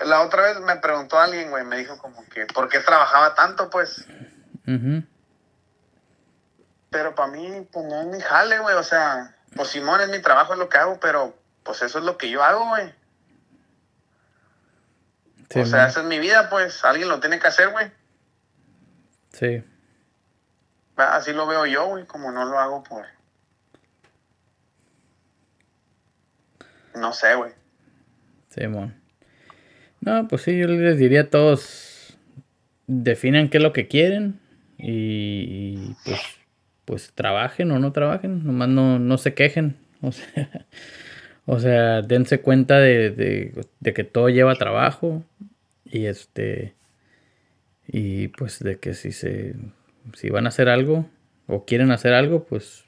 [0.00, 3.70] la otra vez me preguntó alguien, güey, me dijo como que, ¿por qué trabajaba tanto,
[3.70, 4.06] pues?
[6.90, 10.20] Pero para mí, pues no es mi jale, güey, o sea, pues Simón es mi
[10.20, 12.94] trabajo, es lo que hago, pero pues eso es lo que yo hago, güey.
[15.54, 17.92] o sea, esa es mi vida, pues, alguien lo tiene que hacer, güey.
[19.32, 19.64] Sí.
[20.96, 23.06] Así lo veo yo, güey, como no lo hago por...
[26.94, 27.52] No sé, güey.
[28.50, 29.03] Simón.
[30.04, 32.18] No, pues sí, yo les diría a todos,
[32.86, 34.38] definan qué es lo que quieren
[34.76, 36.20] y, pues,
[36.84, 39.76] pues trabajen o no trabajen, nomás no, no se quejen.
[40.02, 40.66] O sea,
[41.46, 45.24] o sea dense cuenta de, de, de que todo lleva trabajo
[45.86, 46.74] y este
[47.86, 49.54] y pues de que si se
[50.14, 51.06] si van a hacer algo
[51.46, 52.84] o quieren hacer algo, pues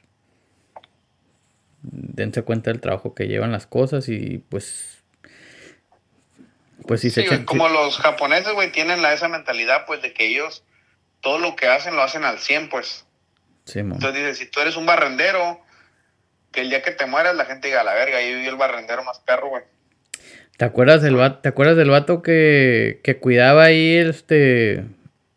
[1.83, 4.96] dense cuenta del trabajo que llevan las cosas y pues
[6.87, 10.65] pues se como los japoneses, güey, tienen la, esa mentalidad pues de que ellos
[11.21, 13.07] todo lo que hacen lo hacen al 100, pues.
[13.65, 15.61] Sí, Entonces dice, si tú eres un barrendero,
[16.53, 18.57] que el día que te mueras la gente diga, a la verga, ahí vivió el
[18.57, 19.65] barrendero más perro, güey.
[20.57, 24.85] ¿Te acuerdas del vato, ¿te acuerdas del vato que, que cuidaba ahí este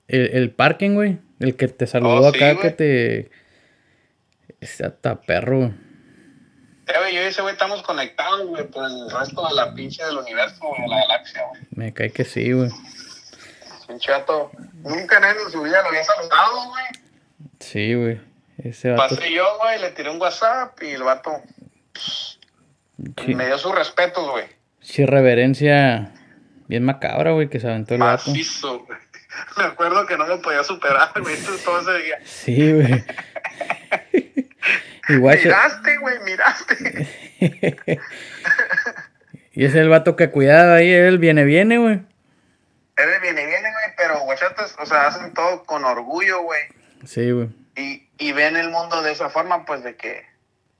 [0.08, 1.18] el, parking, güey?
[1.40, 3.32] El que te saludó oh, acá, que te...
[4.62, 5.74] Está perro.
[6.98, 10.18] Güey, yo y ese güey estamos conectados, güey, por el resto de la pinche del
[10.18, 11.62] universo, güey, de la galaxia, güey.
[11.72, 12.70] Me cae que sí, güey.
[13.88, 14.52] Un chato.
[14.84, 16.86] Nunca nadie en su vida lo había saludado, güey.
[17.60, 18.22] Sí, güey.
[18.58, 19.16] Ese vato...
[19.16, 21.42] Pasé yo, güey, le tiré un WhatsApp y el vato...
[23.28, 24.46] Me dio sus respetos, güey.
[24.82, 26.12] Sí, reverencia
[26.68, 29.00] bien macabra, güey, que se aventó el Macizo, güey.
[29.58, 32.20] Me acuerdo que no me podía superar, güey, todo ese día.
[32.26, 33.04] Sí, güey.
[35.10, 37.08] miraste, güey, miraste.
[39.54, 41.96] y es el vato que cuidaba ahí, él viene, viene, güey.
[41.96, 46.62] Él viene, viene, güey, pero guachatos, o sea, hacen todo con orgullo, güey.
[47.06, 47.50] Sí, güey.
[47.76, 50.26] Y, y ven el mundo de esa forma, pues, de que,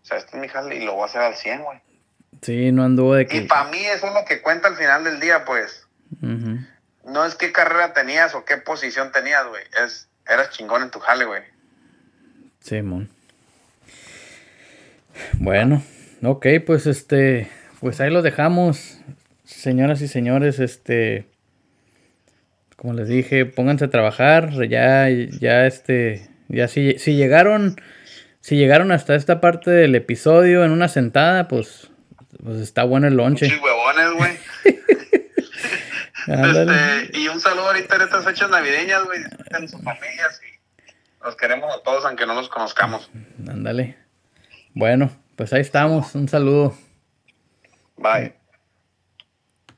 [0.04, 1.80] o sea, este es mi jale y lo voy a hacer al 100, güey.
[2.42, 3.38] Sí, no anduvo de que...
[3.38, 5.88] Y para mí eso es lo que cuenta al final del día, pues.
[6.22, 9.64] No es qué carrera tenías o qué posición tenías, güey.
[9.84, 11.44] Es, eras chingón en tu jale, güey.
[12.62, 13.10] Sí, mon.
[15.34, 15.84] Bueno,
[16.24, 17.50] ok, pues este,
[17.80, 19.00] pues ahí lo dejamos,
[19.46, 21.26] señoras y señores, este,
[22.76, 27.82] como les dije, pónganse a trabajar, ya, ya este, ya si, si llegaron,
[28.42, 31.90] si llegaron hasta esta parte del episodio en una sentada, pues,
[32.44, 33.48] pues está bueno el lonche.
[33.48, 34.32] huevones, güey.
[36.28, 39.22] este, y un saludo ahorita en estas fechas navideñas, güey,
[39.58, 40.60] en sus familias y
[41.24, 43.10] los queremos a todos aunque no los conozcamos.
[43.48, 44.09] Ándale.
[44.74, 46.16] Bueno, pues ahí estamos.
[46.16, 46.74] Un saludo.
[47.98, 48.39] Bye.